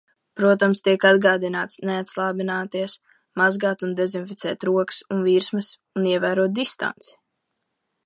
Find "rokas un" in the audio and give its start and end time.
4.71-5.25